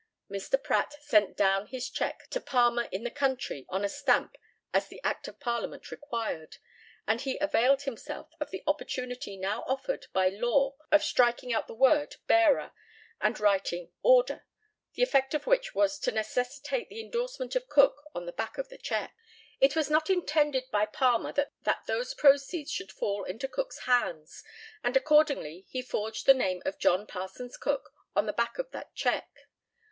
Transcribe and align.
Mr. 0.31 0.57
Pratt 0.63 0.95
sent 0.99 1.37
down 1.37 1.67
his 1.67 1.87
cheque 1.87 2.27
to 2.31 2.41
Palmer 2.41 2.89
in 2.91 3.03
the 3.03 3.11
country 3.11 3.67
on 3.69 3.85
a 3.85 3.87
stamp 3.87 4.35
as 4.73 4.87
the 4.87 4.99
Act 5.03 5.27
of 5.27 5.39
Parliament 5.39 5.91
required, 5.91 6.57
and 7.07 7.21
he 7.21 7.37
availed 7.37 7.83
himself 7.83 8.31
of 8.39 8.49
the 8.49 8.63
opportunity 8.65 9.37
now 9.37 9.61
offered 9.67 10.07
by 10.11 10.27
law 10.27 10.75
of 10.91 11.03
striking 11.03 11.53
out 11.53 11.67
the 11.67 11.75
word 11.75 12.15
"bearer" 12.25 12.71
and 13.21 13.39
writing 13.39 13.91
"order," 14.01 14.47
the 14.95 15.03
effect 15.03 15.35
of 15.35 15.45
which 15.45 15.75
was 15.75 15.99
to 15.99 16.11
necessitate 16.11 16.89
the 16.89 16.99
endorsement 16.99 17.55
of 17.55 17.69
Cook 17.69 18.03
on 18.15 18.25
the 18.25 18.33
back 18.33 18.57
of 18.57 18.69
the 18.69 18.79
cheque. 18.79 19.13
It 19.59 19.75
was 19.75 19.91
not 19.91 20.09
intended 20.09 20.63
by 20.71 20.87
Palmer 20.87 21.31
that 21.33 21.53
those 21.85 22.15
proceeds 22.15 22.71
should 22.71 22.91
fall 22.91 23.23
into 23.23 23.47
Cook's 23.47 23.81
hands, 23.81 24.43
and 24.83 24.97
accordingly 24.97 25.67
he 25.69 25.83
forged 25.83 26.25
the 26.25 26.33
name 26.33 26.63
of 26.65 26.79
John 26.79 27.05
Parsons 27.05 27.55
Cook 27.55 27.91
on 28.15 28.25
the 28.25 28.33
back 28.33 28.57
of 28.57 28.71
that 28.71 28.95
cheque. 28.95 29.47